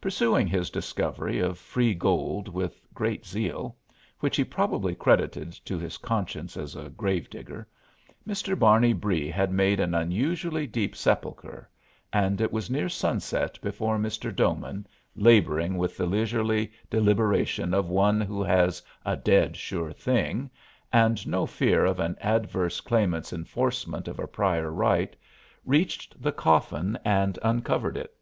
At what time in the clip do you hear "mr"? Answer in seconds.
8.26-8.58, 13.98-14.34